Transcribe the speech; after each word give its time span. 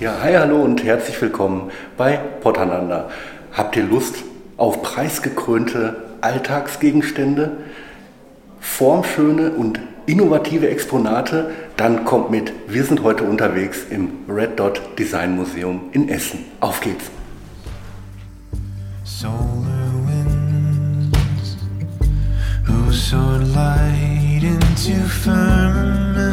Ja, 0.00 0.14
hi, 0.22 0.32
hallo 0.34 0.62
und 0.62 0.84
herzlich 0.84 1.20
willkommen 1.20 1.72
bei 1.96 2.18
Potananda. 2.18 3.10
Habt 3.52 3.74
ihr 3.74 3.82
Lust 3.82 4.14
auf 4.56 4.80
preisgekrönte 4.80 5.96
Alltagsgegenstände, 6.20 7.56
formschöne 8.60 9.50
und 9.50 9.80
innovative 10.06 10.68
Exponate? 10.68 11.50
Dann 11.76 12.04
kommt 12.04 12.30
mit. 12.30 12.52
Wir 12.68 12.84
sind 12.84 13.02
heute 13.02 13.24
unterwegs 13.24 13.78
im 13.90 14.10
Red 14.28 14.60
Dot 14.60 14.80
Design 15.00 15.34
Museum 15.34 15.88
in 15.90 16.08
Essen. 16.08 16.44
Auf 16.60 16.80
geht's! 16.80 17.10
Solar 19.02 19.34
winds, 20.06 21.56
who 22.64 22.92
soared 22.92 23.48
light 23.52 24.44
into 24.44 25.04
firmament. 25.08 26.27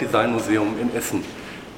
Design 0.00 0.32
Museum 0.32 0.74
in 0.80 0.92
Essen. 0.94 1.22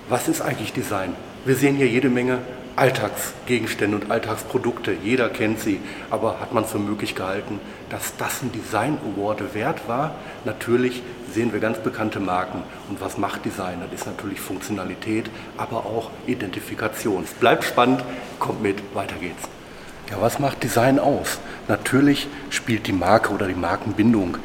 Was 0.08 0.26
ist 0.26 0.40
eigentlich 0.40 0.72
Design? 0.72 1.14
Wir 1.44 1.56
sehen 1.56 1.74
hier 1.74 1.88
jede 1.88 2.08
Menge 2.08 2.38
Alltagsgegenstände 2.76 3.96
und 3.96 4.12
Alltagsprodukte. 4.12 4.92
Jeder 5.02 5.28
kennt 5.28 5.58
sie. 5.58 5.80
Aber 6.08 6.39
hat 6.39 6.55
man 6.55 6.62
es 6.62 6.70
für 6.70 6.78
möglich 6.78 7.17
gehalten, 7.17 7.58
dass 7.90 8.17
das 8.17 8.42
ein 8.42 8.52
Design 8.52 8.96
Award 9.05 9.52
wert 9.52 9.89
war? 9.89 10.14
Natürlich 10.44 11.02
sehen 11.34 11.52
wir 11.52 11.58
ganz 11.58 11.78
bekannte 11.78 12.20
Marken. 12.20 12.62
Und 12.89 13.00
was 13.00 13.18
macht 13.18 13.44
Design? 13.44 13.80
Das 13.80 14.00
ist 14.00 14.06
natürlich 14.06 14.40
Funktionalität, 14.40 15.30
aber 15.56 15.78
auch 15.78 16.11
Identifikation. 16.28 17.24
Es 17.24 17.33
bleibt 17.33 17.64
spannend, 17.64 18.05
kommt 18.38 18.62
mit, 18.62 18.77
weiter 18.94 19.17
geht's. 19.20 19.42
Ja, 20.08 20.20
was 20.20 20.38
macht 20.38 20.62
Design 20.62 21.00
aus? 21.00 21.40
Natürlich 21.67 22.28
spielt 22.50 22.86
die 22.86 22.92
Marke 22.92 23.33
oder 23.33 23.48
die 23.48 23.55
Markenbindung 23.55 24.36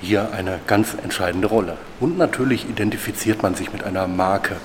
hier 0.00 0.32
eine 0.32 0.60
ganz 0.66 0.94
entscheidende 1.02 1.48
Rolle. 1.48 1.76
Und 2.00 2.18
natürlich 2.18 2.68
identifiziert 2.68 3.42
man 3.42 3.54
sich 3.54 3.72
mit 3.72 3.84
einer 3.84 4.06
Marke. 4.06 4.56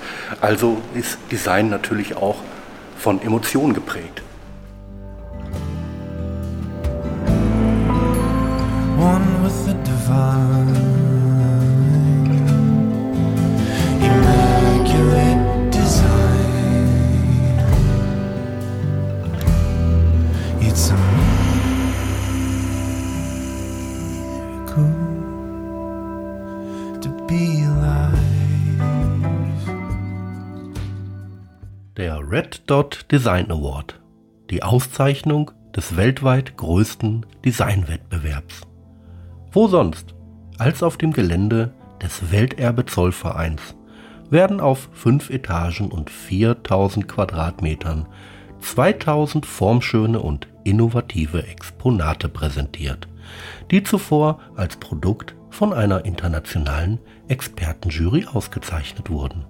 Also 0.41 0.81
ist 0.93 1.17
Design 1.31 1.69
natürlich 1.69 2.15
auch 2.15 2.37
von 2.97 3.21
Emotionen 3.21 3.73
geprägt. 3.73 4.21
One 8.99 9.25
with 9.43 9.65
the 9.65 9.73
divine. 9.83 10.93
Red 32.33 32.63
Dot 32.65 33.05
Design 33.11 33.51
Award, 33.51 34.01
die 34.49 34.63
Auszeichnung 34.63 35.51
des 35.75 35.95
weltweit 35.97 36.57
größten 36.57 37.27
Designwettbewerbs. 37.45 38.61
Wo 39.51 39.67
sonst 39.67 40.15
als 40.57 40.81
auf 40.81 40.97
dem 40.97 41.13
Gelände 41.13 41.75
des 42.01 42.31
Welterbe 42.31 42.87
Zollvereins 42.87 43.75
werden 44.31 44.61
auf 44.61 44.89
fünf 44.93 45.29
Etagen 45.29 45.91
und 45.91 46.09
4000 46.09 47.07
Quadratmetern 47.07 48.07
2000 48.61 49.45
formschöne 49.45 50.19
und 50.19 50.47
innovative 50.63 51.45
Exponate 51.45 52.29
präsentiert, 52.29 53.07
die 53.69 53.83
zuvor 53.83 54.39
als 54.55 54.77
Produkt 54.77 55.35
von 55.51 55.71
einer 55.71 56.03
internationalen 56.03 56.97
Expertenjury 57.27 58.25
ausgezeichnet 58.25 59.11
wurden. 59.11 59.45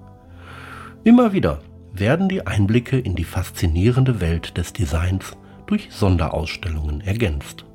Immer 1.05 1.31
wieder 1.31 1.61
werden 1.93 2.27
die 2.27 2.45
Einblicke 2.45 2.99
in 2.99 3.15
die 3.15 3.23
faszinierende 3.23 4.19
Welt 4.19 4.57
des 4.57 4.73
Designs 4.73 5.37
durch 5.67 5.89
Sonderausstellungen 5.91 7.01
ergänzt. 7.01 7.65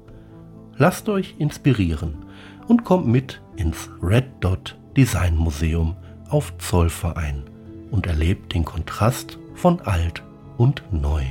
Lasst 0.77 1.09
euch 1.09 1.37
inspirieren 1.39 2.27
und 2.67 2.84
kommt 2.84 3.06
mit 3.06 3.41
ins 3.56 3.89
Red 4.03 4.27
Dot 4.41 4.77
Design 4.97 5.37
Museum 5.37 5.97
auf 6.29 6.56
Zollverein 6.59 7.45
und 7.91 8.06
erlebt 8.06 8.55
den 8.55 8.65
Kontrast 8.65 9.39
von 9.55 9.81
alt 9.81 10.23
und 10.56 10.83
neu. 10.91 11.23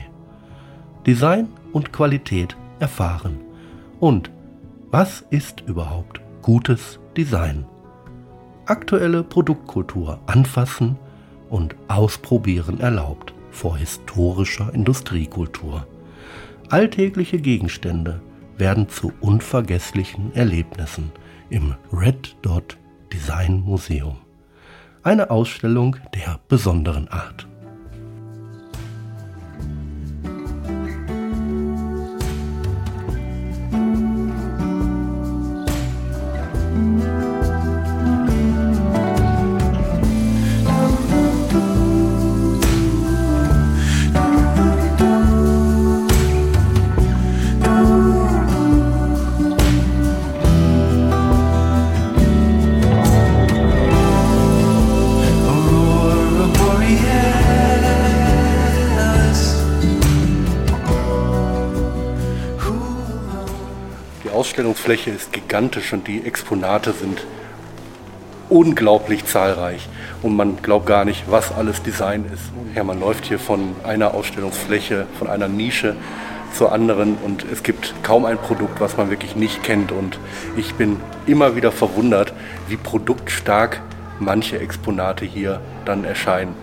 Design 1.05 1.49
und 1.73 1.93
Qualität 1.93 2.57
erfahren. 2.79 3.37
Und 3.99 4.31
was 4.89 5.21
ist 5.29 5.61
überhaupt 5.61 6.21
gutes 6.41 6.99
Design? 7.15 7.65
Aktuelle 8.65 9.23
Produktkultur 9.23 10.19
anfassen 10.25 10.97
und 11.49 11.75
Ausprobieren 11.87 12.79
erlaubt 12.79 13.33
vor 13.51 13.77
historischer 13.77 14.73
Industriekultur. 14.73 15.87
Alltägliche 16.69 17.39
Gegenstände 17.39 18.21
werden 18.57 18.89
zu 18.89 19.13
unvergesslichen 19.21 20.33
Erlebnissen 20.35 21.11
im 21.49 21.75
Red 21.91 22.35
Dot 22.41 22.77
Design 23.13 23.61
Museum. 23.61 24.17
Eine 25.03 25.29
Ausstellung 25.29 25.95
der 26.13 26.39
besonderen 26.47 27.07
Art. 27.07 27.47
Ausstellungsfläche 64.57 65.11
ist 65.11 65.31
gigantisch 65.33 65.93
und 65.93 66.07
die 66.07 66.25
Exponate 66.25 66.91
sind 66.91 67.27
unglaublich 68.49 69.23
zahlreich 69.23 69.87
und 70.23 70.35
man 70.35 70.59
glaubt 70.63 70.87
gar 70.87 71.05
nicht, 71.05 71.25
was 71.29 71.51
alles 71.51 71.83
Design 71.83 72.25
ist. 72.33 72.41
Ja, 72.73 72.83
man 72.83 72.99
läuft 72.99 73.25
hier 73.25 73.37
von 73.37 73.75
einer 73.83 74.15
Ausstellungsfläche, 74.15 75.05
von 75.19 75.27
einer 75.27 75.47
Nische 75.47 75.95
zur 76.55 76.71
anderen 76.71 77.19
und 77.23 77.45
es 77.53 77.61
gibt 77.61 77.93
kaum 78.01 78.25
ein 78.25 78.39
Produkt, 78.39 78.81
was 78.81 78.97
man 78.97 79.11
wirklich 79.11 79.35
nicht 79.35 79.61
kennt 79.61 79.91
und 79.91 80.17
ich 80.55 80.73
bin 80.73 80.99
immer 81.27 81.55
wieder 81.55 81.71
verwundert, 81.71 82.33
wie 82.67 82.77
produktstark 82.77 83.79
manche 84.17 84.59
Exponate 84.59 85.23
hier 85.23 85.61
dann 85.85 86.03
erscheinen. 86.03 86.55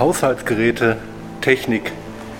Haushaltsgeräte, 0.00 0.96
Technik, 1.42 1.92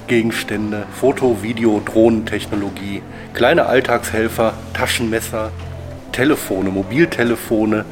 Gegenstände, 0.06 0.86
Foto, 0.92 1.42
Video, 1.42 1.82
Drohnentechnologie, 1.84 3.02
kleine 3.34 3.66
Alltagshelfer, 3.66 4.54
Taschenmesser, 4.72 5.50
Telefone, 6.12 6.70
Mobiltelefone, 6.70 7.84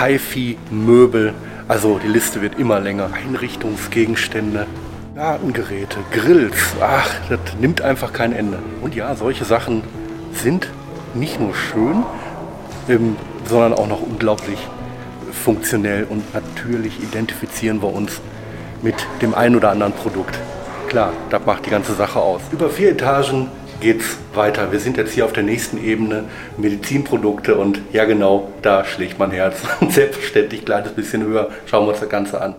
HiFi, 0.00 0.58
Möbel. 0.70 1.34
Also 1.68 1.98
die 1.98 2.08
Liste 2.08 2.42
wird 2.42 2.58
immer 2.58 2.80
länger. 2.80 3.10
Einrichtungsgegenstände. 3.12 4.66
Gartengeräte, 5.14 5.98
Grills, 6.10 6.56
ach, 6.80 7.10
das 7.28 7.38
nimmt 7.60 7.82
einfach 7.82 8.14
kein 8.14 8.32
Ende. 8.32 8.58
Und 8.80 8.94
ja, 8.94 9.14
solche 9.14 9.44
Sachen 9.44 9.82
sind 10.32 10.68
nicht 11.14 11.38
nur 11.38 11.54
schön, 11.54 12.02
ähm, 12.88 13.16
sondern 13.44 13.74
auch 13.74 13.86
noch 13.86 14.00
unglaublich 14.00 14.58
funktionell 15.32 16.06
und 16.08 16.32
natürlich 16.32 17.02
identifizieren 17.02 17.82
wir 17.82 17.92
uns 17.92 18.20
mit 18.82 18.94
dem 19.20 19.34
einen 19.34 19.56
oder 19.56 19.70
anderen 19.70 19.92
Produkt. 19.92 20.38
Klar, 20.92 21.14
das 21.30 21.46
macht 21.46 21.64
die 21.64 21.70
ganze 21.70 21.94
Sache 21.94 22.20
aus. 22.20 22.42
Über 22.52 22.68
vier 22.68 22.90
Etagen 22.90 23.48
geht's 23.80 24.18
weiter. 24.34 24.72
Wir 24.72 24.78
sind 24.78 24.98
jetzt 24.98 25.14
hier 25.14 25.24
auf 25.24 25.32
der 25.32 25.42
nächsten 25.42 25.82
Ebene, 25.82 26.24
Medizinprodukte 26.58 27.54
und 27.54 27.80
ja 27.94 28.04
genau, 28.04 28.52
da 28.60 28.84
schlägt 28.84 29.18
mein 29.18 29.30
Herz. 29.30 29.56
Selbstverständlich, 29.88 30.66
kleines 30.66 30.92
bisschen 30.92 31.24
höher, 31.24 31.48
schauen 31.64 31.86
wir 31.86 31.92
uns 31.92 32.00
das 32.00 32.10
Ganze 32.10 32.42
an. 32.42 32.56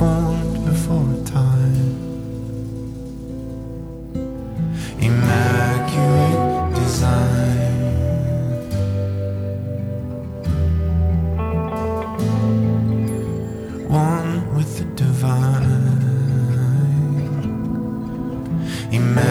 formed 0.00 0.64
before 0.64 1.14
time. 1.26 1.94
Immaculate 4.98 6.74
design. 6.74 7.74
One 13.88 14.54
with 14.54 14.70
the 14.78 14.86
divine. 15.04 15.68
Immaculate 18.90 19.29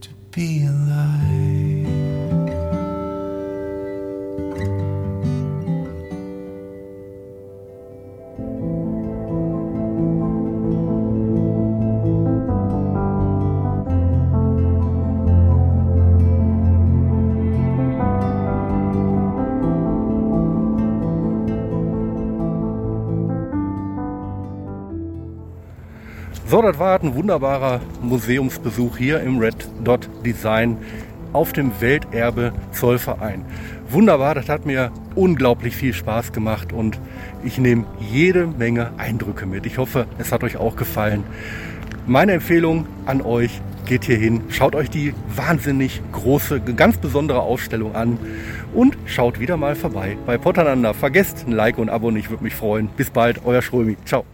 to 0.00 0.10
be 0.30 0.66
alive. 0.66 1.65
So, 26.48 26.62
das 26.62 26.78
war 26.78 27.02
ein 27.02 27.16
wunderbarer 27.16 27.80
Museumsbesuch 28.02 28.96
hier 28.98 29.20
im 29.20 29.38
Red 29.38 29.68
Dot 29.82 30.08
Design 30.24 30.78
auf 31.32 31.52
dem 31.52 31.72
Welterbe 31.80 32.52
Zollverein. 32.70 33.44
Wunderbar, 33.90 34.36
das 34.36 34.48
hat 34.48 34.64
mir 34.64 34.92
unglaublich 35.16 35.74
viel 35.74 35.92
Spaß 35.92 36.30
gemacht 36.30 36.72
und 36.72 37.00
ich 37.42 37.58
nehme 37.58 37.84
jede 37.98 38.46
Menge 38.46 38.92
Eindrücke 38.96 39.44
mit. 39.44 39.66
Ich 39.66 39.78
hoffe, 39.78 40.06
es 40.18 40.30
hat 40.30 40.44
euch 40.44 40.56
auch 40.56 40.76
gefallen. 40.76 41.24
Meine 42.06 42.34
Empfehlung 42.34 42.86
an 43.06 43.22
euch, 43.22 43.60
geht 43.84 44.04
hier 44.04 44.16
hin, 44.16 44.42
schaut 44.48 44.76
euch 44.76 44.88
die 44.88 45.14
wahnsinnig 45.34 46.00
große, 46.12 46.60
ganz 46.60 46.96
besondere 46.96 47.40
Ausstellung 47.40 47.96
an 47.96 48.18
und 48.72 48.96
schaut 49.04 49.40
wieder 49.40 49.56
mal 49.56 49.74
vorbei 49.74 50.16
bei 50.26 50.38
Potananda. 50.38 50.92
Vergesst 50.92 51.44
ein 51.44 51.52
Like 51.52 51.78
und 51.78 51.88
ein 51.88 51.94
Abo 51.94 52.12
ich 52.12 52.30
würde 52.30 52.44
mich 52.44 52.54
freuen. 52.54 52.88
Bis 52.96 53.10
bald, 53.10 53.40
euer 53.44 53.62
Schrömi. 53.62 53.96
Ciao. 54.04 54.24